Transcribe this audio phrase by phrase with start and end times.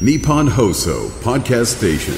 [0.00, 2.14] Nippon Hoso Podcast Station.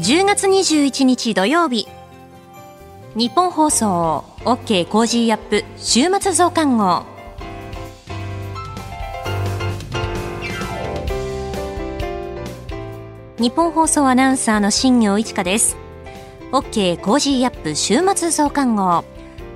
[0.00, 1.86] 10月21日土曜日。
[3.14, 7.04] 日本放送 OK コージーアップ週末増刊号。
[13.38, 15.76] 日本放送アナウンサーの新業一華です。
[16.50, 17.00] OK!
[17.00, 17.76] Cozy up!
[17.76, 19.11] 週末増刊号。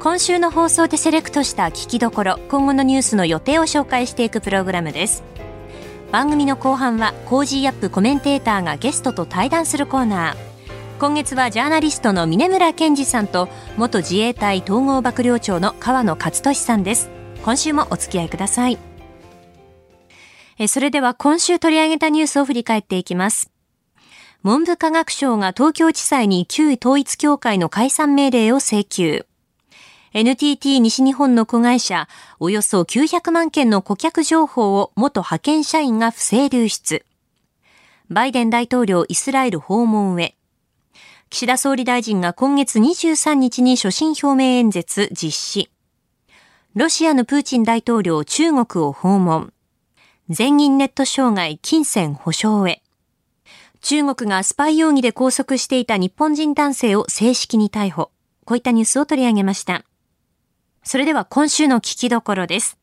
[0.07, 5.25] 今週の放送でセレクトした聞きどころ今後のニュースの予定を紹介していくプログラムです。
[6.13, 7.91] 番組の後半は Cozy up!
[7.91, 10.37] コメンテーターがゲストと対談するコーナー。
[11.01, 17.11] 今月はジャーナリストの峯村健司さんと元自衛隊統合幕僚長の河野克俊さんです。
[17.43, 18.79] 今週もお付き合いください。
[20.61, 23.51] えそれでは今週取り上げたニュースを振り返っていきます。
[24.45, 29.27] 文部科学省が東京地裁に旧統一協会の解散命令を請求。
[30.19, 32.09] NTT 西日本の子会社、
[32.41, 37.05] およそ900万件の顧客情報を元派遣社員が不正流出。
[38.09, 40.35] バイデン大統領イスラエル訪問へ。
[41.29, 45.71] 岸田総理大臣が今月23日に所信表明演説実施。
[46.75, 49.53] ロシアのプーチン大統領中国を訪問。
[50.31, 52.81] 全銀ネット障害金銭保証へ。
[53.83, 58.11] 中国がスパイ容疑で拘束していた日本人男性を正式に逮捕。
[58.47, 59.85] こういったニュースを取り上げました。
[60.87, 62.79] それでは今週の聞きどころです。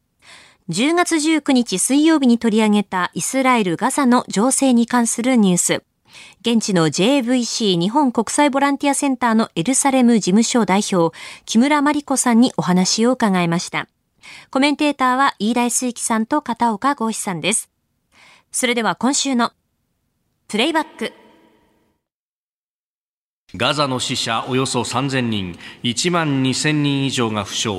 [0.67, 5.83] 10月19日水曜日に取り上げたイスラエル・ガザの情勢に関するニュース。
[6.41, 13.87] 現地の JVC 日本国際ボランティアセンターのエルサレム事務所代表、木村真理子さんにお話を伺いました。
[14.51, 17.69] コメンテーターは飯田水樹さんと片岡豪志さんです。
[18.51, 19.53] それでは今週の
[20.49, 21.22] プレイバック。
[23.55, 27.69] ガザの死者およそ3000人、1万2000人以上が負傷。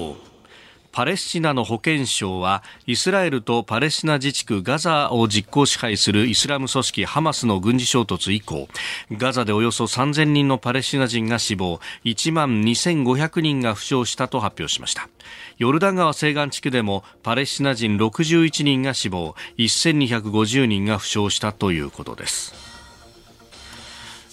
[0.93, 8.69] パレスチナの保健省はイスラエルとパレスチナ自治区ガザを実効支配するイスラム組織ハマスの軍事衝突以降
[9.11, 15.09] ガザでおよそ3000人のパレスチナ人が死亡1万2500人が負傷したと発表しました
[15.59, 22.74] ヨルダン川西岸地区でもパレスチナ人61人が死亡1250人が負傷したということです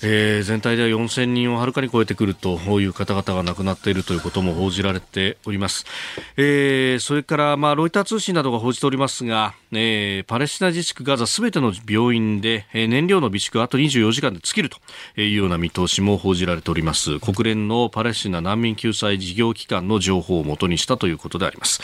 [0.04, 5.86] えー、全体では4000人をはるかに超えてくるという方々が亡くなっているということも報じられております。
[6.38, 14.78] えー、それから、まあ、ロイター通信などが報じておりますが、えー、パレスチナ自治区ガザすべての病院で、えー、燃料の備蓄あと24時間で尽きると
[15.22, 17.20] いうような見通しも報じられております。
[17.20, 21.82] 国連のパレスチナ難民救済事業機関の情報をもとにしたということであります。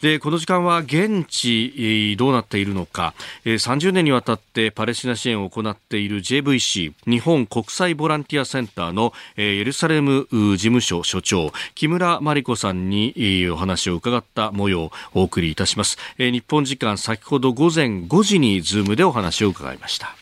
[0.00, 13.14] で、この時間は現地どうなっているのか、30年にわたってパレスチナ支援を行っている JVC 日本国際ボランティアセンターのエルサレム事務所所長木村万里子さんに
[13.50, 15.98] お話を伺った模様をお送りいたします。
[16.18, 20.14] 日本時間先ほど午前5時に Zoom でお話を伺いました。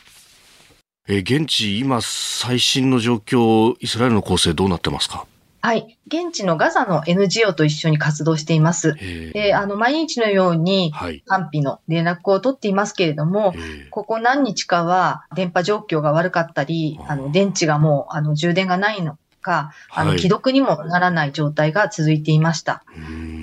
[1.05, 5.25] 現地、今、最新の状況、イスラエルの攻勢どうなってますか？
[5.65, 5.97] はい。
[6.07, 8.95] 現地のガザの NGO と一緒に活動しています。
[9.31, 10.91] で、あの、毎日のように
[11.25, 13.53] 安否の連絡を取っていますけれども、
[13.89, 22.83] ここ何日かは電波状況が悪かったり、あの、電池がもう、あの、充電がないのか、あの、既読にもならない状態が続いていました。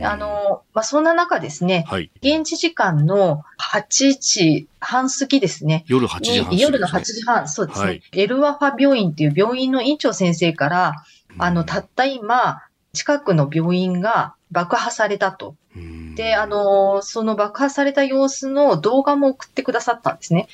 [0.03, 5.85] あの、まあ、そんな中ですね、はい、現地時間の8時半過ぎですね。
[5.87, 7.87] 夜8時半、ね、夜の8時半、そうですね。
[7.87, 11.05] はい、エルワファ病院っていう病院の院長先生から、
[11.39, 15.55] あの、たった今、近くの病院が爆破されたと。
[16.17, 20.49] で、あの、その爆破された様子の動画も送ってくださったんですね。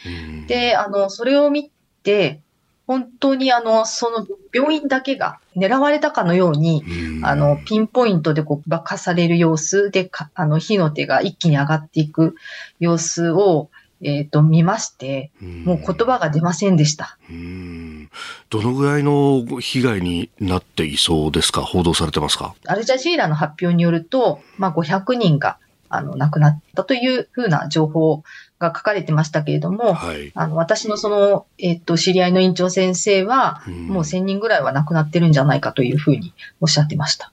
[0.47, 1.70] で、あの、それを見
[2.03, 2.41] て、
[2.87, 6.84] 本当にあの、その病院だけが狙われたかのように、
[7.22, 12.37] あの、ピンポイントでこう爆破される様子で、あの、火の手が一気に上がっていく
[12.78, 13.70] 様子を、
[14.03, 17.19] えっ、ー、と、見まして、もう言葉が出ませんでした。
[18.50, 21.62] どのぐらいの被害になっていそうですか？
[21.62, 22.55] 報道されてますか？
[22.67, 25.58] アルジャジーラの発表によると、まあ、500人が
[25.88, 28.23] あの亡くなったというふうな情報
[28.58, 37.32] が書かれてましたけれども、はい、あの私のその、えっ、ー、と、知り合いの院長先生は、もう1000人ぐらいは亡くなってるんじゃないかというふうにおっしゃってました。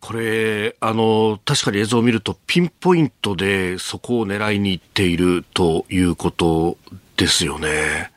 [0.00, 6.76] これ、あの、確かに映像を見ると、ピンポイントでそこを狙いに行っているということ
[7.16, 8.10] ですよね。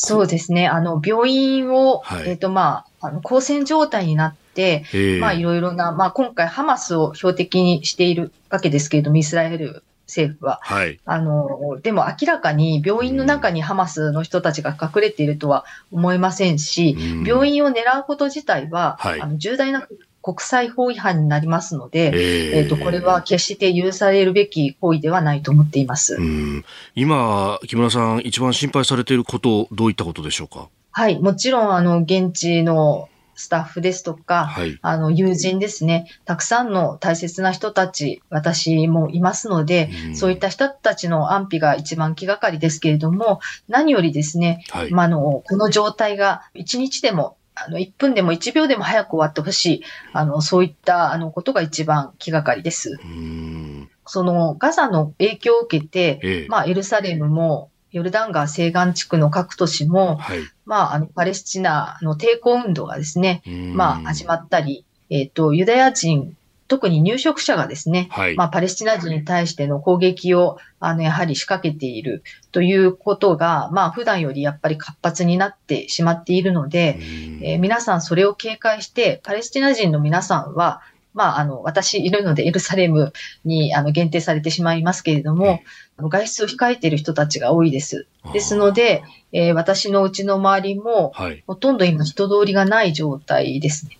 [0.00, 0.68] そうですね。
[0.68, 4.84] あの、病院を、はい、えっ、ー、と、まあ、あの、交戦状態になって、
[5.20, 10.60] まあ、いろいろな、まあ、今回ハマスを標的にしているわけですけれども、イスラエル政府は。
[10.62, 11.00] はい。
[11.04, 19.86] あの、でも明らかに病院の中にハマスの人たちが隠れているとは思えませんし、うん病院を狙うこと自体は、はいあの重大な
[20.28, 26.16] 国際法違反になりますので、ええっ、と、これは決して許されるべき行為ではないと思っています。
[26.16, 26.64] うん
[26.94, 30.68] 今、木村さん、一番心配されていること、どういったことでしょうか？
[30.90, 31.18] はい。
[31.18, 34.78] もちろん、あの、現地のスタッフですとか、はい。
[34.82, 36.10] あの、友人ですね。
[36.26, 44.90] たくさんの大切な人たち、私もいますので、うんそういった人たちの安否が一番気がかりですけれども、何よりですね、はい。
[44.90, 49.84] まあ、あの、この状態が1日でも、あの、1分でも1秒でも早く終わってほしい。
[50.12, 52.98] あの、そういった、あの、ことが一番気がかりです。
[53.02, 60.40] うんその、ガザの影響を受けて、ええまあ、エルサレムも、ヨルダン川西岸地区の各都市も、はい。
[60.64, 63.42] まあ、あの、パレスチナの抵抗運動がですね、
[63.74, 66.36] まあ、始まっったり、えっ、と、ユダヤ人、
[66.68, 68.36] 特に入植者がですね、はい。
[68.36, 72.22] まあ、パレスチナ人に対しての攻撃を、あの、やはり仕掛けている
[72.52, 80.82] ということが、まあ、普段よりやっぱり活発になってしまっているので、うんえー皆さんそれを警戒して、パレスチナ人の皆さんは、
[81.14, 83.12] まあ、あの、私いるのでエルサレム
[83.44, 85.60] にあの限定されてしまいますけれども
[85.98, 88.06] 外出を控えている人たちが多いです。
[88.32, 91.42] ですので、えー私のうちの周りも、はい。
[91.46, 93.98] ほとんど今人通りがない状態ですね。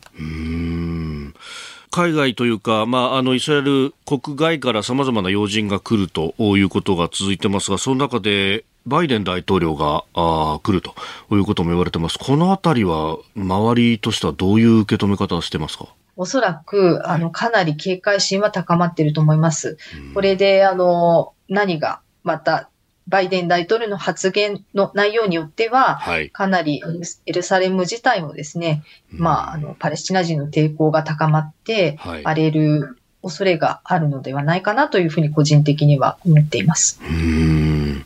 [1.90, 10.94] 海外というか、まあ、あのイスラエル国外からさまざまな要人が来るということが続いてますが、その中でバイデン大統領があー来ると
[11.34, 12.18] いうことも言われてます。
[12.18, 15.86] このあたりは、周りとしてはどういう受け止め方をしてますか？
[16.16, 19.76] おそらく、あの、かなり警戒心は高まっていると思います。
[20.14, 22.70] これで、あの、何が、また、
[23.08, 26.30] バイデン大統領の発言の内容によっては、はい。
[26.30, 26.82] かなり
[27.26, 37.00] エルサレム自体もですね、まあ、あの、パレスチナ人の抵抗が高まって、はい荒れる恐れがあるのではないかなというふうに個人的には思っています。
[37.02, 38.04] うーん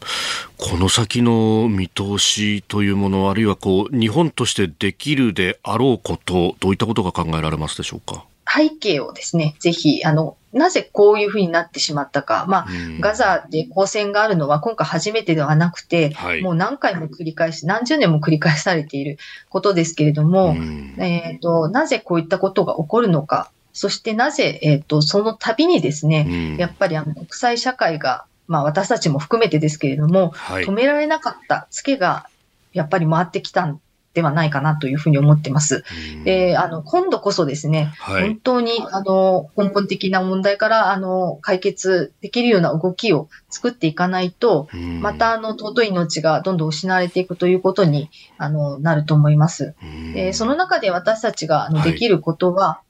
[0.57, 8.25] この先の見通しというもの、あるいはこう日本としてできるであろうこと、どういったことが考えられますでしょうか？
[8.51, 12.45] 背景をですね、ぜひ、あの、なぜこういうふうになってしまったか。
[12.49, 13.01] まあ、うん。
[13.01, 16.43] ガザで交戦があるのは今回初めてではなくて、はい。
[16.43, 19.19] もう何回も繰り返し、何十年も繰り返されている
[19.49, 20.95] ことですけれども、うん。
[20.99, 26.57] えっ、と、なぜこういったことが起こるのか、そしてなぜ、えっ、と、その度にですね、うん。
[26.57, 30.65] やっぱりあの国際社会が、まあ私たちも含めてですけれども、はい。
[30.65, 32.27] 止められなかったツケが、
[32.73, 33.81] やっぱり回ってきたん
[34.15, 35.85] ではないかなというふうに思ってます。
[36.17, 49.75] うんで、あの、今度こそですね、はい本当に、あの、根本的な問題から、あの、解決できるような動きを作っていかないと、うんまた、あの、尊い命がどんどん失われていくということに、あの、なると思います。
[49.83, 52.81] うんで、その中で私たちがあのはいできることは、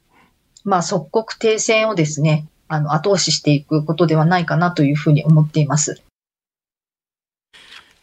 [0.64, 6.02] まあ、即刻停戦をですね、あの、後押ししていくことではないかなというふうに思っています。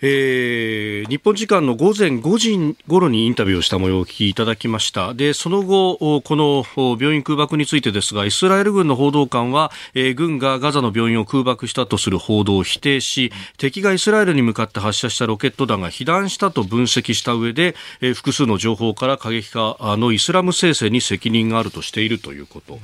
[0.01, 5.13] えー日本時間の午前5時頃にインタビューをした模様をお聞きいただきました。
[5.13, 6.63] で、その後、この
[6.99, 22.79] 病院空爆についてですが、イスラエル軍の報道官は、えー軍がガザの病院を空爆したとする報道を否定し、敵がイスラエルに向かって発射したロケット弾が被弾したと分析した上で、えー複数の情報から過激化のイスラム聖戦に責任があるとしているということ。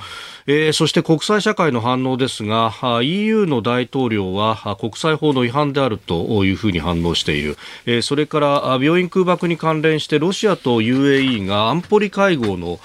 [0.47, 2.73] えーそして国際社会の反応ですが、
[3.03, 7.57] EU の大統領は国際法の違反であるというふうに反応している。
[7.85, 12.79] えーそれから病院空爆に関連してロシアと UAE が安保理会合の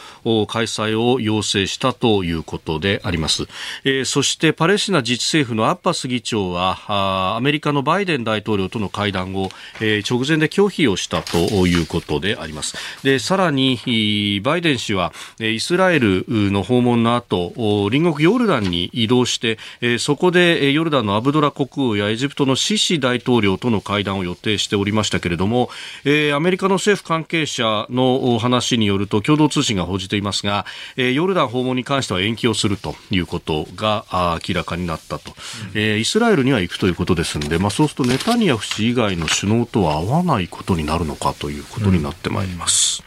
[0.47, 3.47] 開催を要請したということであります。
[3.85, 12.77] えーそしてパレスチナ自治政府のアッバス議長はあアメリカのバイデン大統領との会談を、えー直前で拒否をしたということであります。
[13.05, 25.71] で、さらにバイデン氏はえイスラエルの訪問の後、隣国ヨルダンに移動して、えそこでえヨルダンのアブドラ国王やエジプトのシシ大統領との会談を予定しておりましたけれども、
[26.05, 35.33] えーアメリカの政府関係者のお話によると共同通信が報じていますが、えーヨルダン訪問に関しては延期をするということがあ明らかになったと、
[35.75, 43.03] えーイスラエルには行くということですので、まあ、そうするとネタニヤフ氏以外の首脳とは会わないことになるのかということになってまいります。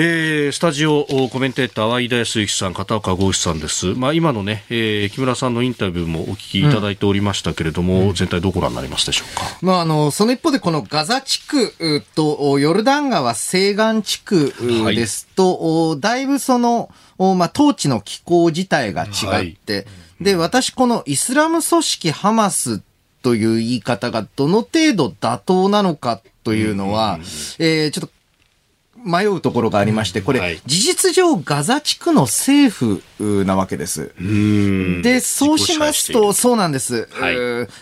[0.00, 3.94] えースタジオコメンテーターは飯田康之さん、片岡剛志さんです。
[3.94, 9.42] まあ、今のね、えー木村さんのインタビューもお聞きいただいておりましたけれども、全体どうご覧になりますでしょうか？
[9.60, 14.94] まあ、あの、その一方で、このガザ地区うとヨルダン川西岸地区はい。
[14.94, 19.88] ですと、おだいぶその、おまあ、統治の機構自体が違って、
[20.20, 22.82] で、私、このイスラム組織ハマス
[23.22, 27.18] という言い方がどの程度妥当なのかというのは、
[27.58, 28.17] えーちょっと
[29.04, 34.12] 迷うところがありまして、これ、はい、事実上ガザ地区の政府なわけです。
[35.02, 37.08] で、そうしますと、そうなんです。
[37.12, 37.36] はい、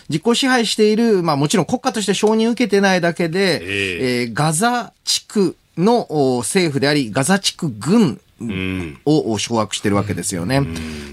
[0.09, 6.07] 実効支配している、まあもちろん国家として承認受けてないだけで、えー、えー、ガザ地区の
[6.39, 8.19] 政府であり、ガザ地区軍
[9.05, 10.61] を掌握してるわけですよね。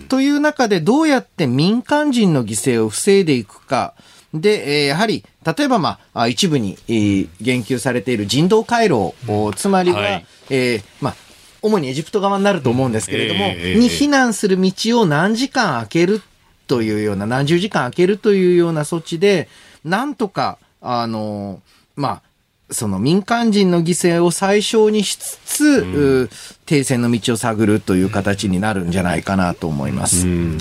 [0.08, 3.94] という中でどうやって民間人の犠牲を防いでいくか。
[4.34, 9.14] で、えー、やはり、例えば、まあ、一部に、えー、言及されている人道回廊、
[9.54, 11.14] つまりは、はい、えー、まあ、
[11.62, 16.20] 主にエジプト側になると思うんですけれども、えー、に避難する道を何時間空ける
[16.66, 19.48] というような、何十時間空けるというような措置で、
[19.84, 21.62] なんとか、あの、
[21.94, 22.22] まあ、
[22.70, 26.30] その民間人の犠牲を最小にしつつ、うん、
[26.66, 30.26] 停戦の道を探るという形になるんじゃないかなと思います。
[30.26, 30.58] うん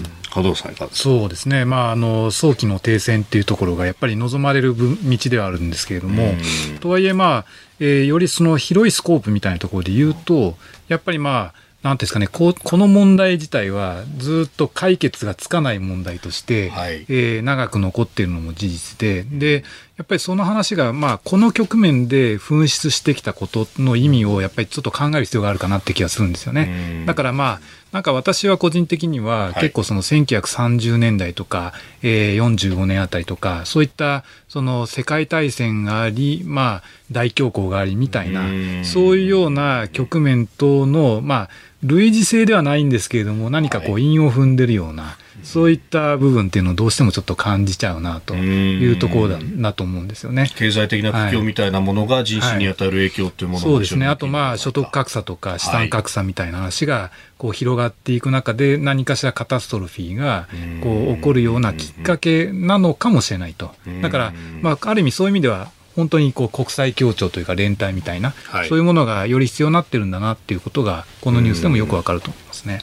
[0.96, 6.34] そうですね、まあ、あの早期の停戦っていうところがやっぱり望まれる道ではあるんですけれども、
[6.80, 7.46] とはいえ、まあ
[7.80, 10.56] えー、よりその広いスコープみたいなところで言うと、
[10.88, 19.66] やっぱりまあ、なんですかねこ、この問題自体はずっと解決がつかない問題として、はい、えー、長く残っているのも事実で、で、
[19.98, 27.04] やっぱりその話が、まあ、この局面で噴出してきたことの意味を、やっぱりちょっと考える必要があるかなって気がするんですよね。
[27.06, 38.46] だからまあ、なんか私は個人的には、結構その1930年代とか、えー、45年あたりとか、そういったその世界大戦があり、まあ、大恐慌がありみたいな、
[38.84, 41.50] そういうような局面との、まあ、
[41.84, 50.50] 類似性ではないんですけれども、何かこう、韻を踏んでるような、そういった部分っていうのをどうしてもちょっと感じちゃうなというところだなと思うんですよね。
[50.56, 54.06] 経済的な苦境みたいなものが人種に与える影響っていうもの、はいはい、そうですね。
[54.08, 60.48] あとまあ所得格差とか資産格差みたいな話がこう広がっていく中で何かしらカタストロフィーが
[60.82, 63.72] こう起こるようなきっかけなのかもしれないと。
[64.02, 72.82] だからまあある意味そういう意味では本当にこう国際協調というか連帯みたいな、はい、そういうものがより必要になってるんだなっていうことがこのニュースでもよくわかると思いますね。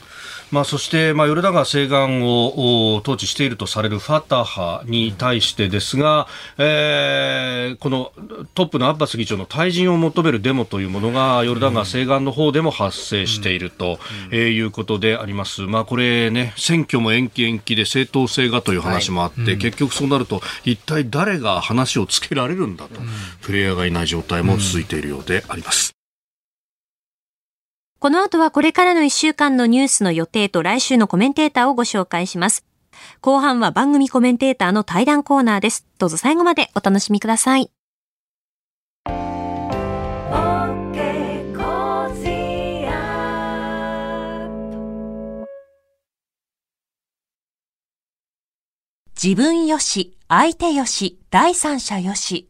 [0.51, 6.27] まあ、そして、まあ、ヨルダ川西岸を統治しているとされるファタハに対してですが、
[6.59, 8.13] えー、この
[8.55, 13.99] トップのアッバス議長の退陣を求めるデモというものがヨルダ川西岸の方でも発生していると、
[14.33, 15.63] えー、いうことであります。
[15.63, 23.01] まあ、これね、選挙も延期延期で正当性がという話もあって、はい、結局そうなると一体誰が話をつけられるんだと、
[23.43, 26.00] プレイヤーがいない状態も続いているようであります。
[28.01, 32.65] この後はこれからの1週間のニュースの予定と来週のコメンテーターをご紹介します。
[33.21, 35.87] 後半は番組コメンテーターの対談コーナーです。
[35.99, 37.71] どうぞ最後までお楽しみください。
[49.23, 52.50] 自分よし、相手よし、第三者よし。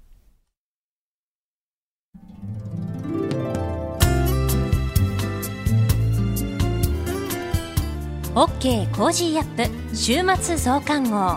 [8.33, 11.35] OK Cozy up 週末増刊号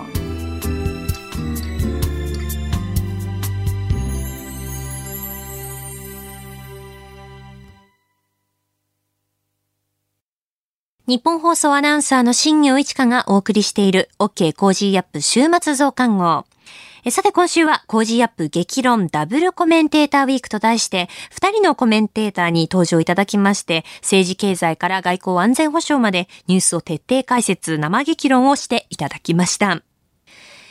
[11.09, 16.47] ニッポン放送アナウンサーの新行市佳がお送りしている OK Cozy up 週末増刊号。
[17.11, 29.94] さて今週は Cozy up 激論ダブルコメンテーターウィークと題して、2人のコメンテーターに登場いただきまして、政治経済から外交安全保障までニュースを徹底解説、生激論をしていただきました。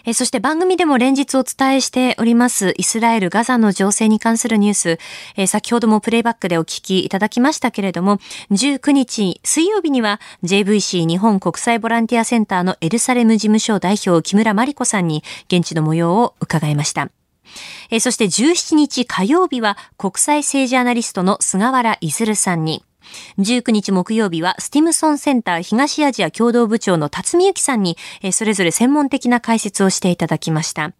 [0.05, 4.99] えそして番組でも連日お伝えしておりますイスラエル・ガザの情勢に関するニュース、
[5.37, 8.17] え先ほどもプレイバックでお聞きいただきましたけれども、
[8.51, 17.09] 19日水曜日には JVC 日本国際ボランティアセンターのエルサレム事務所代表木村真理子さんに現地の模様を伺いました。
[17.89, 22.83] えそして17日火曜日は国際政治アナリストの菅原いずるさんに、
[23.39, 27.97] 19日木曜日はスティムソンセンター東アジア共同部長の辰巳由紀さんに、
[28.31, 30.93] それぞれ専門的な解説をしていただきました。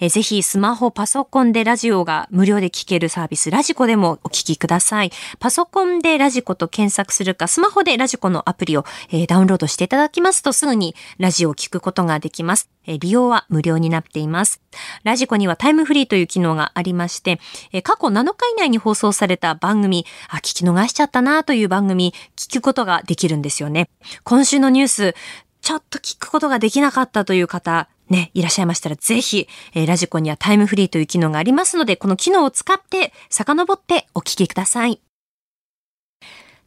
[0.00, 5.12] えぜひスマホ、パソコンでラジオが無料で聞けるサービス、ラジコでもお聞きください。
[5.38, 12.70] パソコンでラジコと検索するか、スマホでラジコのアプリを、えー、ダウンロードしていただきますとすぐにラジオを聞くことができます。
[12.86, 14.60] えー、利用は無料になっています。
[15.02, 17.40] ラジコにはタイムフリーという機能がありまして、
[17.72, 23.88] えー、過去7日以内に放送された番組、あ、聞き逃しちゃったなという番組、聞くことができるんですよね。
[24.24, 25.14] 今週のニュース、
[25.62, 35.00] ちょっと聞くことができなかったという方、ね、いらっしゃいましたらぜひ、えー、ラジコにはタイムフリーという機能がありますので、この機能を使って遡ってお聞きください。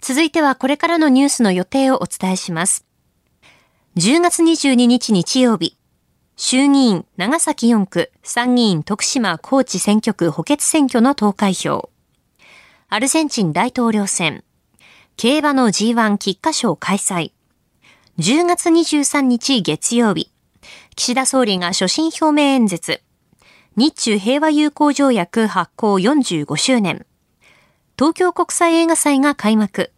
[0.01, 2.86] 続いてはこれからのニュースの予定をお伝えします。
[3.98, 5.77] 10月22日日曜日、
[6.36, 11.89] 衆議院長崎4区、参議院徳島高知選挙区補欠選挙の投開票。
[12.88, 14.43] アルゼンチン大統領選、
[15.17, 17.34] 競馬の G1 菊花賞開催。
[18.19, 20.31] 10月23日月曜日、
[21.00, 23.01] 岸田総理が所信表明演説、
[23.77, 27.06] 日中平和友好条約発行45周年、
[27.98, 29.94] 東京国際映画祭が開幕、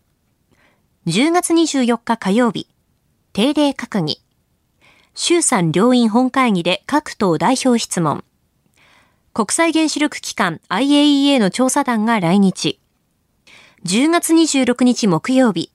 [1.07, 2.67] 10月24日火曜日、
[3.33, 4.21] 定例閣議、
[5.15, 8.23] 衆参両院本会議で各党代表質問、
[9.33, 12.79] 国際原子力機関 IAEA の調査団が来日、
[13.85, 15.71] 10月26日木曜日、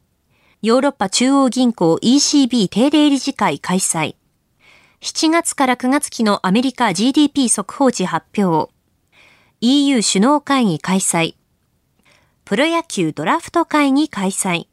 [0.62, 4.14] ヨーロッパ中央銀行 ECB 定例理事会開催。
[5.02, 8.72] 7月から9月期のアメリカ GDP 速報値発表。
[9.60, 11.34] EU 首脳会議開催。
[12.44, 14.66] プロ野球ドラフト会議開催。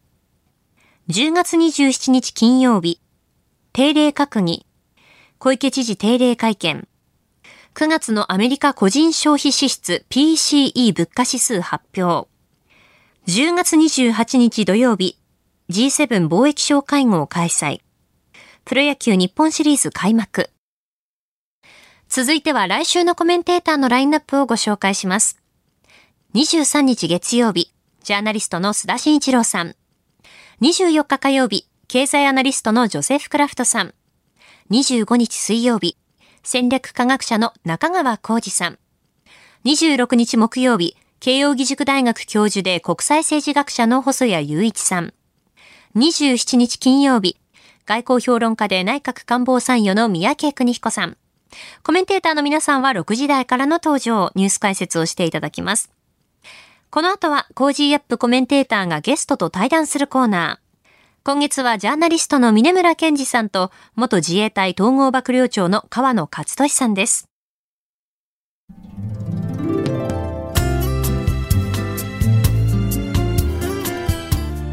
[1.10, 3.01] 10月27日金曜日。
[3.74, 4.65] 定例閣議。
[5.39, 6.88] 小池知事定例会見。
[7.75, 12.30] 9月のアメリカ個人消費支出 PCE 物価指数発表。
[13.27, 15.18] 10月28日土曜日、
[15.70, 17.83] G7 貿易省会合開催。
[18.65, 20.50] プロ野球日本シリーズ開幕。
[22.08, 25.38] 続いては来週のコメンテーターのラインナップをご紹介します。
[26.34, 29.75] 23日月曜日、ジャーナリストの須田慎一郎さん。
[30.62, 33.93] 24日火曜日、経済アナリストのジョセフ・クラフトさん。
[34.72, 35.98] 25日水曜日、
[36.41, 38.79] 戦略科学者の中川浩二さん。
[39.65, 45.13] 26日木曜日、慶應義塾大学教授で国際政治学者の細谷雄一さん。
[45.98, 47.38] 27日金曜日、
[47.86, 51.17] 外交評論家で内閣官房参与の三宅邦彦さん。
[51.84, 55.91] コメンテーターの皆さんは6時台からの登場、ニュース解説をしていただきます。
[56.89, 60.63] この後は、 Cozy up コメンテーターがゲストと対談するコーナー。
[61.24, 67.28] 今月はジャーナリストの峯村健司さんと、元自衛隊統合幕僚長の河野克俊さんです。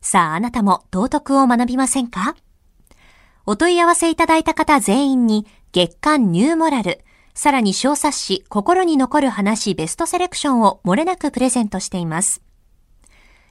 [0.00, 2.36] さああなたも道徳を学びませんか？
[3.46, 12.42] お問い合わせいただいた方全員に月刊ニューモラル、さらに小冊子心に残る話ベストセレクションを漏れなくプレゼントしています。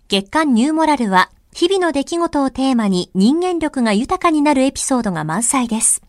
[0.07, 6.01] 月刊ニューモラルは日々の出来事をテーマに人間力が豊かになるエピソードが満載です。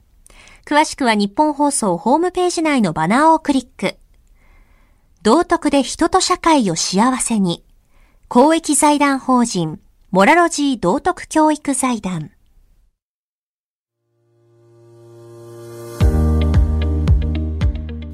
[0.66, 3.96] 詳しくは日本放送ホームページ内のバナーをクリック。
[5.22, 7.64] 道徳で人と社会を幸せに。
[8.29, 12.31] 公益財団法人モラロジー道徳教育財団。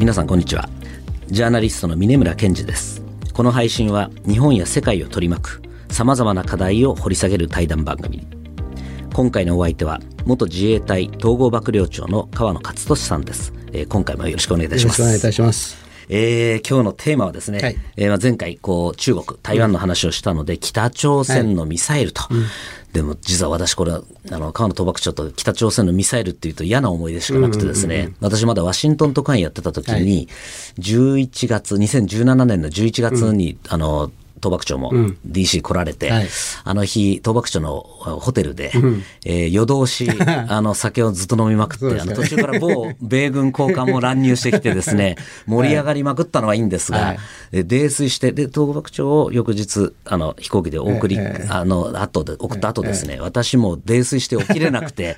[0.01, 0.69] 皆さんこんにちは。
[1.29, 3.01] ジャーナリストの峰村健二です。
[3.33, 8.27] この配信は日本や世界を取り巻く様々な課題を掘り下げる対談番組。
[9.15, 15.01] 今回のお相手は元自衛隊統合幕僚長の川野勝利さんです、えー、今回もよろしくお願いいたします。
[15.01, 22.37] よろしくお願いいたしますえー、今日のテーマはですね、はい、えー、前回こう中国台湾の話をしたので、うん、北朝鮮のミサイルと、はい。
[22.37, 22.45] うん、
[22.93, 30.29] でも実は私これあの川野賭博長と北朝鮮のミサイルっていうと嫌な思い出しかなくてですね、うんうんうん、私まだワシントン特派員やってた時に、はい、
[30.79, 34.11] 11月2017年の11月に、あの
[34.45, 34.93] 東幕長も
[35.27, 36.29] DC 来られて、はい。
[36.65, 38.73] あの日、東幕長のホテルで、
[39.25, 40.09] えー夜通し、
[40.49, 47.19] あの、酒をずっと飲みまくって、あの、途中から某 米軍高官も乱入してきてですね、 盛り上がりまくったのはいいんですが、はい。
[47.53, 55.17] で泥酔して、で、東幕長を翌日、あの、飛行機でお送り、ええあの、後で、送った後ですね、私も泥酔して起きれなくて、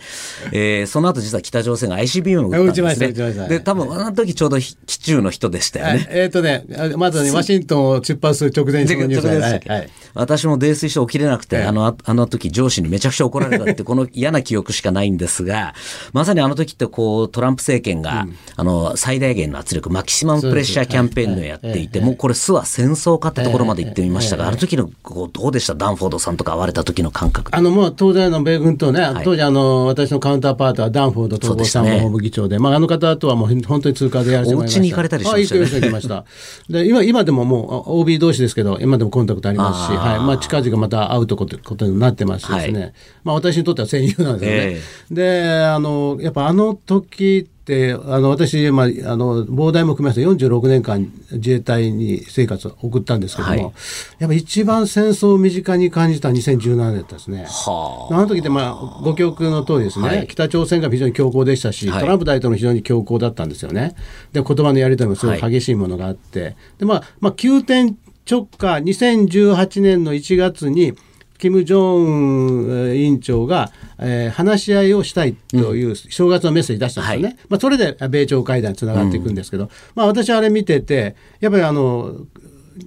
[0.53, 3.49] えーその後実は北朝鮮が ICBM を撃ったんですね。
[3.49, 5.91] で、多分あの時ちょうど基中の人でしたよね。
[5.93, 6.07] はい。
[6.11, 9.91] えっ、とね、あまずね、ワシントンを出発する直前にでしたっけはいはい。
[10.15, 11.63] 私も泥酔して起きれなくて、ええ。
[11.65, 15.75] あの、ああの時上司にめちゃくちゃ怒られたって、この嫌な記憶しかないんですが、
[16.13, 18.27] まさにあの時ってこう、トランプ政権が、
[18.57, 25.75] あの、最大限の圧力、マキシマムプレッシャーキャンペーンのやっていて、もうこれ巣は戦争かってところまで行ってみましたが、あの時の、こう、どうでした？
[25.75, 27.55] ダンフォードさんとか会われた時の感覚。
[27.55, 29.25] あの、もう、当然の米軍とね、い。
[29.25, 34.81] 当時あの、私のカウンターパートはダンフォード統合参謀本部議長で、まあ、あの方とはもう本当に通過でやらせてもらいました。
[34.81, 35.67] お家に行かれたりしましたよね。
[35.69, 36.25] あ行きました。
[36.71, 40.19] で、今、今でももう、OB 同士ですけど、今でもコンタクトありますし、はい。
[40.21, 42.81] まあ、近々また会うとことことになってますしですね。
[42.81, 42.93] はい
[43.25, 44.81] まあ、私にとっては戦友なんですよね。
[45.11, 53.73] えで、あの、やっぱあの時って、あの、私、まあ、あの、膨大も含めまして46年間自衛隊に生活を送ったんですけども、はい
[54.19, 57.45] やっぱ一番戦争を身近に感じた2017年だったですね。
[57.49, 63.95] はあの時って、まあ、ご記憶の通りですね、はい北朝鮮が非常に強硬でしたし、はいトランプ大統領も非常に強硬だったんですよね。
[64.33, 67.95] で、言葉のやり取りもすごい激しいものがあって、で、まあ、まあ、急転
[68.29, 70.95] 直下、2018年の1月に、
[71.39, 77.29] 金正恩えー委員長が、えー話し合いをしたいという正月のメッセージ出したんですよね。
[77.29, 77.37] はい。
[77.49, 82.27] まあ、それで米朝会談につながっていくんですけど、まあ、私あれ見てて、やっぱりあの、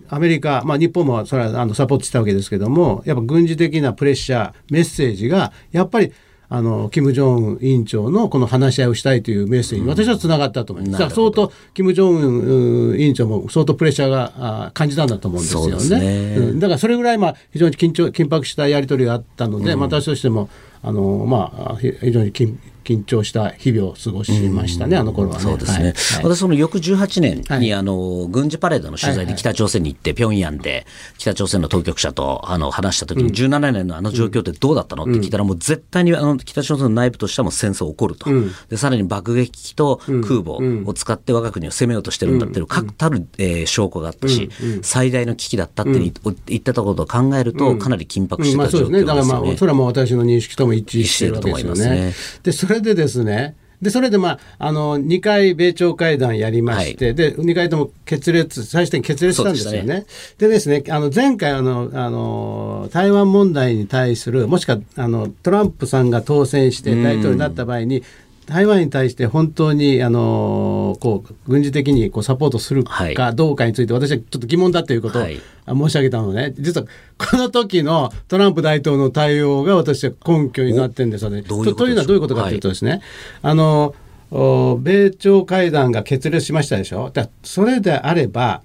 [0.09, 6.11] アメリカ、まあ、日本もそれはあのサポートしたわけですけども、やっぱ軍事的なプレッシャー、メッセージが、やっぱり、
[6.51, 10.91] あの、金正恩委員長のこの話し合いをしたいというメッセージに私はつながったと思います。
[10.93, 15.53] だから相当、金正恩うん委員長も相当プレッシャーがあ感じたんだと思うんです
[15.91, 16.35] よね。
[16.35, 16.35] ね。
[16.37, 16.59] うん。
[16.59, 20.49] だからそれぐらい、まあ、非常に緊張、緊迫したやり取りがあったので、私としても、
[20.81, 22.57] あの、まあ、ひ非常に緊
[22.89, 25.43] 緊張した日々を過ごしましたね、あの頃はね。
[25.43, 25.93] そうですね、はい。
[25.93, 26.23] はい。
[26.23, 27.73] 私、その翌18年に、はい。
[27.73, 30.87] あの軍事パレードの取材で北朝鮮に行って、平壌で
[31.19, 35.03] 北朝鮮の当局者とあの話したときに、17年のあの状況ってどうだったの？
[35.03, 38.29] って聞いたら、もう絶対にあの北朝鮮の内部としてはもう戦争起こると、
[38.69, 44.49] でさらに爆撃機と空母を使って我が国を攻めようとしてるんだっていう確たる、えー証拠があったし、
[44.81, 46.11] 最大の危機だったって言
[46.47, 49.05] 言ってたことを考えると、かなり緊迫してまあた状況ですそうですね。
[49.05, 49.57] だからまよねあ、。
[49.57, 52.43] それはもう私の認識とも一致してると思いねます。
[52.43, 60.05] で、それでですね、で、それでまあ、あの、2回米朝会談やりまして、で、2回とも決裂、最終的に決裂したんですよそうでね。
[60.37, 68.03] でですね、あの、前回あの、あの、台湾問題に対する、もしくは、あの、トランプさんが当選して大統領になった場合に、
[68.49, 73.13] 台湾に対して本当に、あのこう、軍事的にこうサポートするはい。
[73.13, 81.43] かどうかについて、私はちょっと疑問だということを、申し上げたのね、実はこの時のトランプ大統領の対応が私は根拠になってるんですよね。
[81.43, 83.01] どういうこととというのはどういうことかというとですね、
[83.43, 83.93] あの
[84.31, 87.09] お米朝会談が決裂しましたでしょ？
[87.11, 88.61] だそれであれば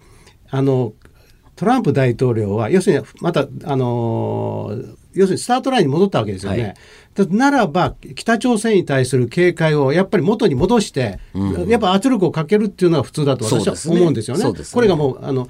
[0.51, 0.93] あの
[1.57, 4.73] トランプ大統領は要するにまたあの
[5.15, 6.63] 要するにスタートラインに戻ったわけですよね。
[6.63, 6.75] はい。
[7.15, 11.19] だならば北朝鮮に対する警戒をやっぱり元に戻して、
[11.69, 14.43] やっぱ圧力をかけるっていうのが普通だと私は思うんですよね。
[14.43, 14.75] そうですね。
[14.75, 15.49] これがもうあの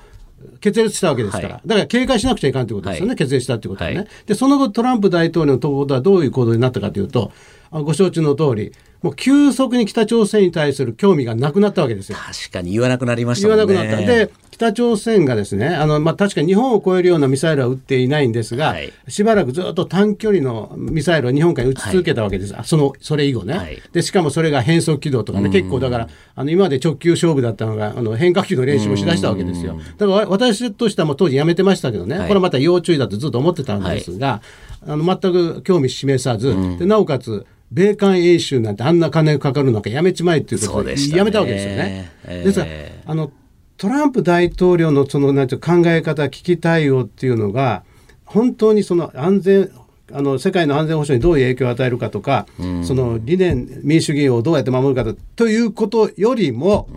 [0.61, 1.69] 決裂したわけですから、はい。
[1.69, 3.17] だから警戒しなくちゃいかんということですよね、はい。
[3.17, 7.33] 決裂したということはね、はいでその後、トランプ大統領の行動はどういう行動になったかというと、
[7.64, 8.73] あご承知の通り、
[9.05, 12.17] もう急速に北朝鮮に対する興味がなくなったわけですよ。
[12.17, 13.63] 確かに言わなくなりました言わ。
[13.63, 13.99] なくなった。
[13.99, 22.59] で、北朝鮮がですね、あの、まあ、確かに日本を超えるようなミサイルは撃っていないんですが、はいしばらくずっと短距離のミサイルを日本海に撃ち続けたわけです。
[22.59, 29.79] あその、それ以後ね、はいで、しかもそれが変速軌道とかね、結構だから、あの、今まで直球勝負だったのが、あの、変化球の練習もしだしたわけですよ。
[29.99, 34.41] だから、私としてはもう当時やめてましたけどね、はいこれはまた要注意だとずっと思ってたんですが、
[34.87, 42.11] あの、全く興味示さず、で、なおかつ、米韓演習なんてあんな金かかるのかやめちまえっていうことでやめたわけですよね。
[42.25, 42.73] ええですから
[43.07, 43.33] あの
[43.77, 47.83] トランプ大統領のそのなんて考え方危機対応っていうのが
[48.25, 49.71] 本当にその安全
[50.13, 52.47] あの世界の安全保障にどういう影響を与えるかとか、
[52.85, 56.89] その理念民主主義をどうやって守るかとということよりも、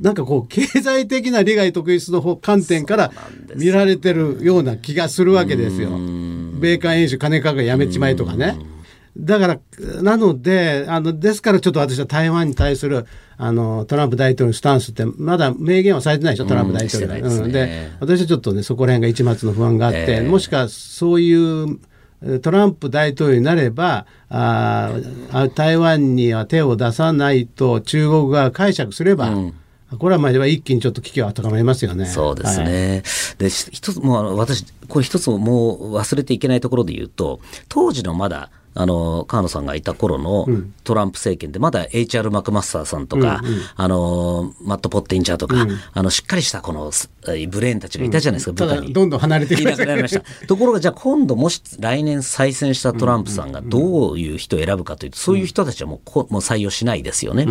[0.00, 3.12] なんかこう経済的な利害特逸の方観点から
[3.54, 5.90] 見られてるような気がするわけですよ。
[5.90, 8.56] 米韓演習金かかるやめちまえとかね。
[9.16, 9.58] だから、
[10.02, 16.88] なので、あの、ですからちょっと私は台湾に対する、あの、トランプ大統領のスタンスって、まだ明言はされてないでしょ、トランプ大統領。
[16.88, 21.78] してないですねうんで、私はちょっとね、そこら辺が一末の不安があって、ええもしかそういう、
[22.22, 24.92] えトランプ大統領になればあ
[25.54, 29.34] 台湾には手を出さないと中国が解釈すれば、
[29.98, 32.06] これはまあ一気にちょっと危機は高まりますよね。
[32.06, 32.64] そうですね。
[32.64, 33.02] はい、
[33.38, 40.46] で、一つ、もう私、これ一つもう忘れていけないところで言うと、当時のまだ、あの川野さんがいた頃の
[40.82, 46.90] トランプ政権でまだ HR マクマスターさんとか、うんうん、あのマット・ポッティンチャーとか、うん、あのしっかりしたこの
[47.50, 48.92] ブレーンたちがいたじゃないですか、部下に。
[48.92, 50.22] どんどん離れていなくなりました。
[50.46, 57.46] ところがじゃあ今度もし来年再選したトランプさんがどういう人を選ぶかというと、そういう人たちはもうこもう採用しないですよね、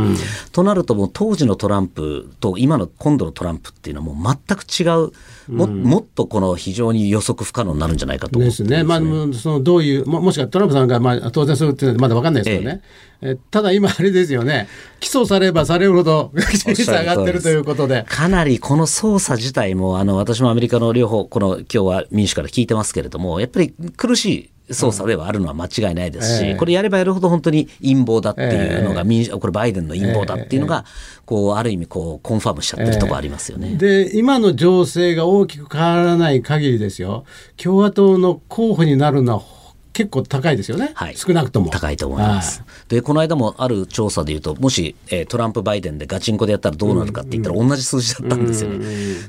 [0.51, 5.11] となるともう当時のトランプと今の今度のトランプっていうのはもう全く違う
[5.47, 8.99] も,、もっとこの非常に予測不可能になるんじゃないかとですね、まあ、
[9.33, 12.81] そのどういうも、もしくはトランプさんがまあ当選するっていうのはまだ分かんないですけどね、
[13.21, 13.37] ええ。
[13.51, 14.67] ただ今、あれですよね、
[14.99, 18.05] 起訴さればされるほど、率 上がってるということで。
[18.07, 24.49] かなりこの捜査自体も、あの私もアメリカの両方、この今日は民主から聞いてますけれども、やっぱり苦しい。
[24.69, 26.53] 捜査ではあるのは間違いないですし、うんえ。
[26.53, 30.85] ー、これやればやるほど本当に陰謀だっていうのが、民主これバイデンの陰謀だっていうのが、
[31.25, 37.25] こうある意味こうコンファームしちゃってるところありますよね、えー、で今の情勢が大きく変わらない限りですよ。
[37.57, 39.62] 共和党の候補になるのは
[39.93, 41.69] 結構高いですよね、はい、少なくとも。
[41.69, 48.85] 高いと思います、でこの間もある調査でいうともし、えー、トランプ、バイデンでガチンコでやったらどうなるかって言ったら同じ数字だったんですよね、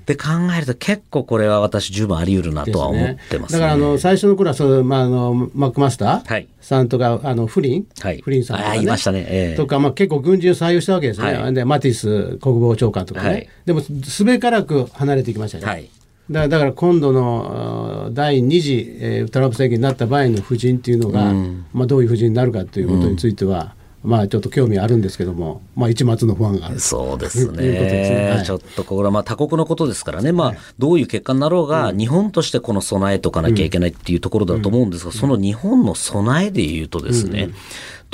[0.07, 15.91] で考えると結構これは私十分あり得るなとは思ってます、ね、だからあの最初の頃はその、まあ、あのマックマスターさんとか、あのフリン、はい、フリンさんとか、ね、いましたね、えー、とか、まあ、結構軍人を採用したわけですね、はい、でマティス国防長官とかね、はい、でもすべからく離れていきましたね。
[16.29, 27.73] はいだだから今度の第2次、えー、トランプ政権になった場合の夫人っていうのが、うん、まあ、どういう夫人になるかということについては、うん、まあ、ちょっと興味あるんですけども、まあ、一末の不安があるそうですね。
[27.73, 37.51] ねはい、ちょっとこれはまあ他国のことですからね、まあ、はい、どういう結果になろうが、日本としてこの備えとかなきゃいけないっていうところだと思うんですが、その日本の備えでいうとですね、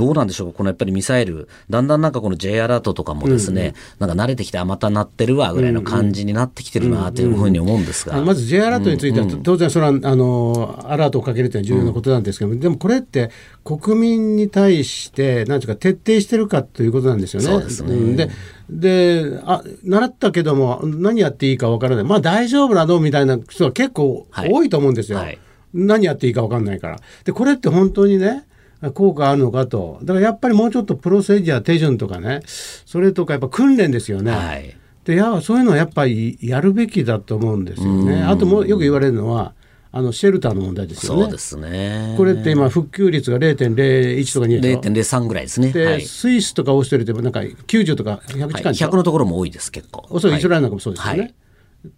[0.00, 8.18] どうなんでしょうこのやっぱりミサイル、だんだんなんかこの J アラートとかもですね、うん、なんか慣れてきて、あまた鳴ってるわぐらいの感じになってきてるなというふうに思うんですが。
[8.22, 13.30] まず J アラートについては、当然それはあのアラートをかけるというのは重要なことなんですけども、でもこれって
[13.62, 17.48] 国民に対して、なんていうか、徹底してるかということなんですよね。
[17.48, 18.16] そうですね。
[18.16, 18.30] で
[18.70, 22.04] であ習ったけども何やっていいか分からない。
[22.04, 25.26] まあ大丈夫なのみたいな人は結構多いと思うんですよ、はい。
[25.26, 25.38] はい、
[25.74, 27.00] 何やっていいか分かんないから。
[27.24, 28.46] でこれって本当にね
[28.94, 34.32] 効果あるのかとだからやっぱりもうちょっとプロセジャー手順とかねそれとかやっぱ訓練ですよね。
[34.32, 38.22] はいでやそういうのはやっぱりやるべきだと思うんですよね。
[38.22, 39.54] あともよく言われるのは
[39.92, 41.22] あのシェルターの問題ですよね。
[41.22, 42.14] そうですね。
[42.16, 45.72] これって今復旧率が0.01とか2で0.03ぐらいですね。
[45.72, 50.06] で、はい、スイスとかオーストリアでもなんか90とか100近い、はい、100のところも多いです結構。
[50.10, 51.20] おそらくイスラエルなんかもそうですよね。
[51.20, 51.34] はい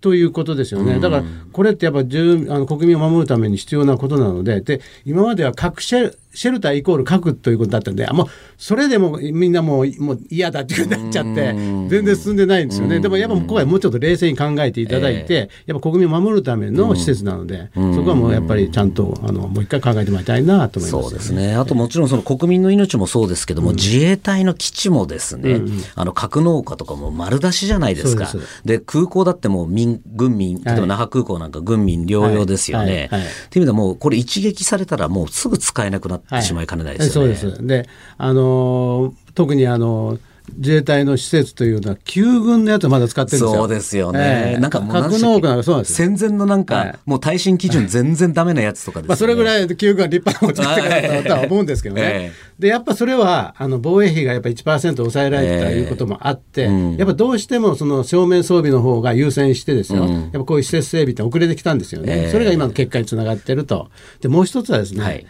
[0.00, 1.00] ということですよね。
[1.00, 11.52] だから、これってやっぱ住あの国民を守るために必要なことなので、で、今までは核シェシェルターイコール核ということだったんで、もうそれでもみんなもうもう嫌だっていうになっちゃって、
[11.88, 13.00] 全然進んでないんですよね。
[13.00, 21.54] でもやっぱ今回もうちょっと冷静に考えていただいて、やっぱ国民を守るための施設なので、そこはもうやっぱりちゃんとあのもう一回考えてもらいたいなと思います、ね、そうですね。
[21.54, 25.60] あともちろんその国民の命もそうですけども、自衛隊の基地もですね、
[25.94, 28.30] あの格納化とかも丸出しじゃないですか。
[28.64, 33.06] で空港だってもう民軍民、例えば那覇空港なんか軍民両用ですよね。
[33.06, 37.34] っていう意味ではもうこれ一撃されたらもうすぐ使えなくなってしまいかねないですよね。
[37.34, 37.66] そうです。
[37.66, 40.18] であの特にあの
[40.56, 43.54] 自衛隊の施設というのは旧軍のやつまだ使ってるんですよ。
[43.54, 44.52] そうですよね。
[44.54, 52.02] えー、なんかもう格納庫なんかそうなんです戦前のなんか、はい、もう耐震基準全然ダメなやつとかです、ね、まあそれぐらい旧軍は立派なこと作ってるとは思うんですけどね。
[52.02, 62.28] えー、でやっぱそれはあの防衛費がやっぱ1%抑えられたということもあって、えーうん、やっぱどうしてもその正面装備の方が優先してですよ、うん、やっぱこういう施設整備って遅れてきたんですよね。
[62.30, 63.90] それが今の結果につながってると。
[64.20, 65.26] でもう一つはですね、はい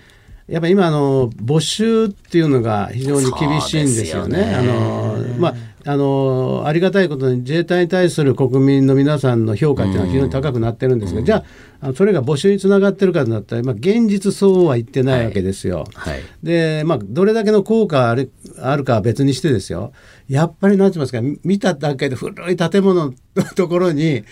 [0.53, 4.38] やっぱ今あの募集っていうのが非常に厳しいんですよね。
[4.41, 4.55] よね。
[4.55, 11.45] あのまああのありがたいことに自衛隊に対する国民の皆さんの評価っていうのは非常に高くなってるんですが、うん、じゃ
[11.81, 15.87] あそれが募集につながってるかとなったら、まあ、現実そうは言ってないわけですよ。
[15.95, 16.12] はい。
[16.12, 19.93] はい、で、まあ、どれだけの効果あるあるかは別にしてですよ。
[20.29, 24.23] やっぱり何て言いますか見ただけで古い建物のところに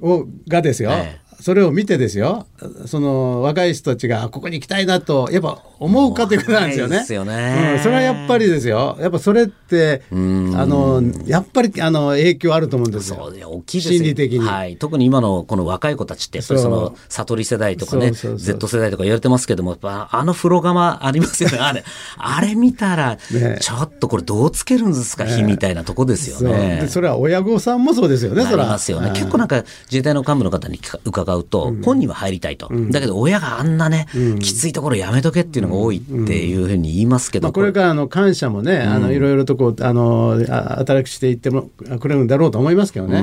[0.00, 2.46] をがですよ、はいそれを見てですよ。
[2.86, 7.04] その若い人たちがここに行きたいなとやっぱ思うかということなんですよね。
[7.10, 7.72] よね。
[7.76, 8.96] うん、それはやっぱりですよ。
[8.98, 13.16] やっぱそれってあのやっぱりあの影響あると思うんですよ。
[13.16, 21.58] そう大きい心理的に、はい、特に今のこの若い子たちってやっぱりその悟り世代とかね Z 世代とか言われてますけどもやっぱあの風呂釜ありますよね。
[21.58, 21.84] あれ
[22.16, 26.86] あれ見たらちょっとこれどうつけるんですか、ね、火みたいなとこですよね。
[26.88, 28.46] それは親御さんもそうですよね。
[28.46, 29.10] それますよね。
[29.10, 34.06] 結構なんか自衛隊の幹部の方に伺うと、本人は入りたいと、だけど親があんなね、
[34.40, 40.38] きついところやめとけっていうのが多いっていうふうに言いますけど、まあ、これからあの感謝もね、あのいろいろとこうあの
[40.86, 41.70] 新しくしていっても
[42.00, 43.20] くれるんだろうと思いますけどね、え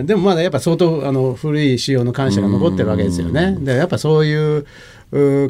[0.00, 3.56] ー、でもまだやっぱ相当あの古い仕様の感謝が残ってるわけですよね。
[3.60, 4.66] でやっぱそういう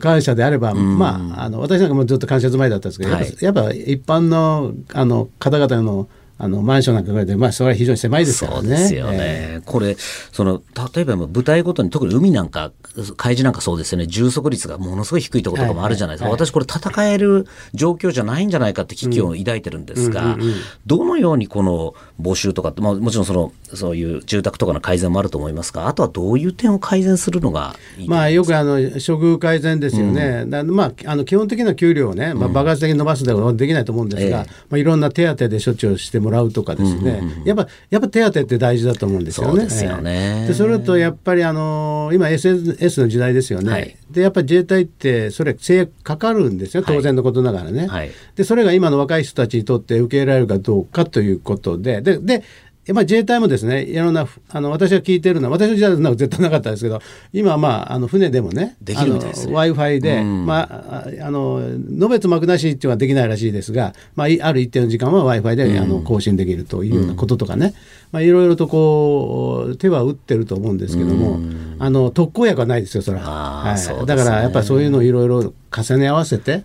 [0.00, 6.08] 感謝であれば、まあ、あの私なんかもずっと感謝済まいだったんですけど、はい、やっぱ一般のあの方々の
[6.42, 8.62] あのマンションなんかで、まあ、それは非常に狭いですからね。
[8.62, 9.18] そうですよね。
[9.20, 10.60] えー、これ、その、
[10.92, 12.72] 例えば舞台ごとに、特に海なんか、
[13.16, 16.24] 海事なんかそうですよね、充足率がものすごい低いところとかもあるじゃないですか。
[16.24, 20.36] はいはい、私、これ戦える状況じゃないんじゃないかって危機を抱いてるんですが、
[20.84, 30.42] どのようにこの募集とかまあ、もちろんその、そういう住宅とかの改善もあると思いますが、あとはどういう点を改善するのがいいまあ、よくあの、処遇改善ですよね。
[30.44, 39.68] うん、まあ、あの、基本的な給料をね、まあ、爆発的に伸ばすではできないと思うんですが、うん、まあ、いろんな手当で処置をしてもらうとかですね、ね、やっぱやっぱ手当って大事だと思うんですよね。
[39.70, 40.46] そうでね。
[40.48, 43.70] でそれとやっぱりあの今 SNS の時代ですよね。
[43.70, 47.86] はい、でやっぱり自衛隊ってそれ制約かかるんですよ当然のことながらね。
[47.86, 52.42] はい、でそれが今の若い人たちにとって受け入れられるかどうかということででで
[52.88, 57.00] まあ、自衛隊もですねいろんなあの私が聞いてるのは私の時代は絶対なかったですけど
[57.32, 59.52] 今まああの船でもねできるみたいですね。
[59.52, 67.74] w i f i で、うん、まあ、あののべつ幕なしっていうのはできないらしいですが、まあ、ある一定の時間は w i f i で、あの更新できるというようなこととかね、
[68.10, 71.38] まあ、いろいろとこう手は打ってると思うんですけども、
[71.78, 73.24] あの特効薬はないですよそれは、
[73.62, 73.98] はい。
[74.00, 76.64] ね、だからやっぱりそういうのをいろいろ重ね合わせて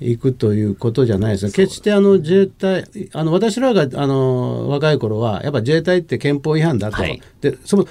[0.00, 7.86] いくということじゃないですか、決してあの自衛隊あの私らがあの若い頃はやっぱ自衛隊って憲法違反だと、はい、でその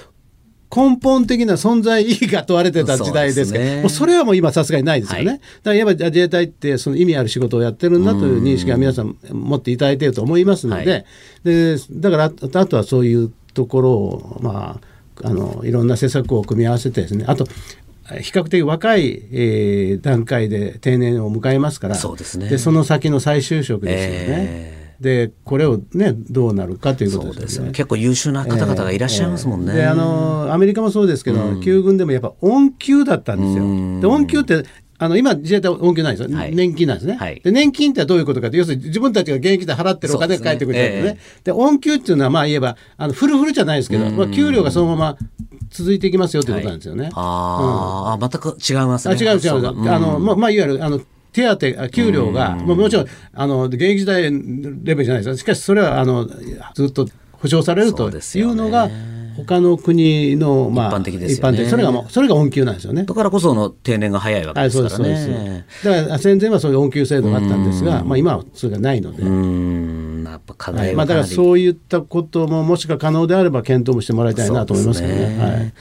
[0.74, 5.26] 根本的な存在意義が問われてた時代ですけど、ね、もうそれはもう今さすがにないですよね。
[5.26, 11.04] はい、だからやっぱ自衛隊ってその意味ある仕事をやってるんだという認識が皆さん持っていただいていると思いますので、はい、
[11.44, 12.24] でだから
[12.60, 14.92] あとはそういうところをまあ
[15.24, 17.26] あのいろんな施策を組み合わせてですね。
[17.28, 17.46] あと
[18.20, 24.26] 比較的若い、えー、段階で定年を迎えますからそうですね、でその先の再就職ですよね。
[24.28, 27.72] えーでこれをねどうなるかということですね。
[27.72, 29.72] 結構優秀な方々がいらっしゃいますもんね。
[29.74, 34.00] えーえー、あのアメリカもそうですけど、うん、旧軍でもやっぱ恩給だったんですよ。
[34.00, 34.64] で恩給って
[34.98, 37.50] あの今、自衛隊恩給ないですよ、はい、年金なんですね、はい、で。
[37.50, 41.02] 年金ってどういうことかと要するに自分たちが現役で払ってるお金が返ってくるんですね。
[41.02, 45.18] で、ねえー、恩給っていうのは、まあ言えば、あのフルフルじゃないですけど、まあ、給料がそのまま
[45.72, 47.04] 続いていきますよということなんですよね。
[47.04, 49.14] はい、あ、うん、あ、全く違いますね。
[49.14, 49.90] あ違う違う。
[49.90, 51.00] あの、まあ、まあ、いわゆる、あの、
[51.32, 56.26] 手当、給料が、ももちろん、あの、現役時代レベルじゃないですしかしそれは、あの、
[56.74, 58.90] ずっと保障されるというのが、
[59.36, 61.66] 他の国の、まあ、一般的ですよね。
[61.66, 63.04] それがもう、それが恩給なんですよね。
[63.04, 65.66] だからこその定年が早いわけですからね。
[65.84, 69.22] だから戦前はそういう恩給制度があったんですが、まあ今はそれがないので。
[70.30, 75.36] やっぱ課題は、まあだからそういったことももしか可能であれば検討もしてもらいたいなと思いますけどね。
[75.36, 75.72] ねはい。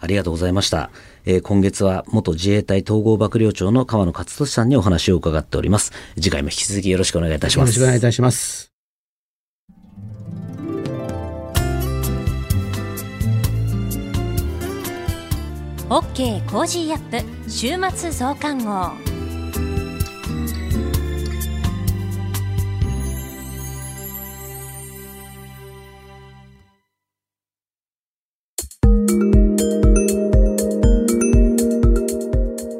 [0.00, 0.90] ありがとうございました。
[1.24, 5.92] えー、今月は元自衛隊統合幕僚長の河野克俊さんにお話を伺っております。
[6.16, 7.68] 次回も引き続きよろしくお願いいたします。
[7.68, 8.73] よろしくお願いいたします。
[15.90, 18.70] OK Cozy up 週末増刊号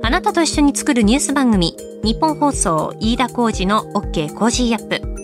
[0.03, 0.33] あなた。
[0.33, 5.24] と一緒に作るニュース番組、ニッポン放送飯田浩司の OK Cozy up。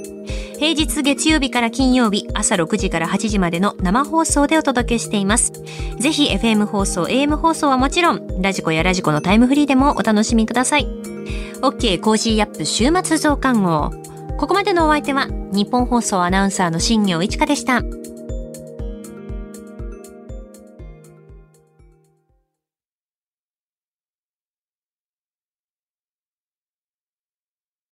[0.60, 5.52] 平日月曜日から金曜日朝6時から8時までの生放送でお届けしています。
[5.98, 10.86] ぜひ FM 放送、AM 放送はもちろん、ラジコやラジコのタイムフリーでもお楽しみください。
[11.62, 13.90] OK Cozy up 週末増刊号。
[14.36, 17.82] ここまでのお相手は、ニッポン放送アナウンサーの新行市佳でした。